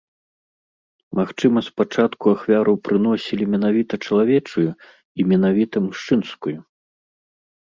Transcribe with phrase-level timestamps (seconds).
[1.19, 6.57] Магчыма спачатку ахвяру прыносілі менавіта чалавечую і менавіта мужчынскую.